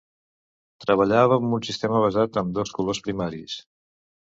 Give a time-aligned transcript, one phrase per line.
[0.85, 3.63] Treballava amb un sistema basat en dos colors primaris.